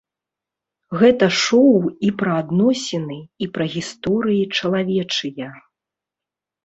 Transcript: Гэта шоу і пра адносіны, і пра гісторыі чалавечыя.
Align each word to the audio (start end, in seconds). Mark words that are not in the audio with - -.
Гэта 1.01 1.27
шоу 1.41 1.75
і 2.07 2.09
пра 2.23 2.31
адносіны, 2.45 3.19
і 3.47 3.51
пра 3.59 3.65
гісторыі 3.77 4.43
чалавечыя. 4.59 5.47